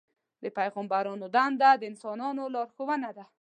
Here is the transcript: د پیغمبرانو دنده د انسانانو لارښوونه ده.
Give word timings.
د 0.43 0.45
پیغمبرانو 0.57 1.25
دنده 1.35 1.69
د 1.77 1.83
انسانانو 1.91 2.43
لارښوونه 2.55 3.09
ده. 3.17 3.25